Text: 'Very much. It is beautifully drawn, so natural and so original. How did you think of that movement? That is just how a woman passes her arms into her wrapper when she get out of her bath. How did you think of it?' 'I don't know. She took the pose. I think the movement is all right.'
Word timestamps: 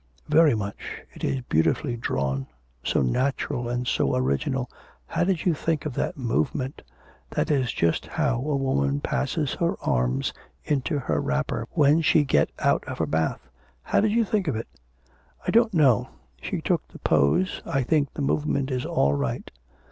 'Very 0.27 0.55
much. 0.55 0.73
It 1.13 1.23
is 1.23 1.41
beautifully 1.41 1.95
drawn, 1.95 2.47
so 2.83 3.03
natural 3.03 3.69
and 3.69 3.85
so 3.87 4.15
original. 4.15 4.67
How 5.05 5.23
did 5.25 5.45
you 5.45 5.53
think 5.53 5.85
of 5.85 5.93
that 5.93 6.17
movement? 6.17 6.81
That 7.29 7.51
is 7.51 7.71
just 7.71 8.07
how 8.07 8.37
a 8.37 8.55
woman 8.55 8.99
passes 9.01 9.53
her 9.59 9.75
arms 9.79 10.33
into 10.63 10.97
her 10.97 11.21
wrapper 11.21 11.67
when 11.73 12.01
she 12.01 12.23
get 12.23 12.49
out 12.57 12.83
of 12.87 12.97
her 12.97 13.05
bath. 13.05 13.41
How 13.83 14.01
did 14.01 14.09
you 14.09 14.25
think 14.25 14.47
of 14.47 14.55
it?' 14.55 14.67
'I 15.45 15.51
don't 15.51 15.73
know. 15.75 16.09
She 16.41 16.61
took 16.61 16.87
the 16.87 16.97
pose. 16.97 17.61
I 17.63 17.83
think 17.83 18.11
the 18.15 18.23
movement 18.23 18.71
is 18.71 18.87
all 18.87 19.13
right.' 19.13 19.51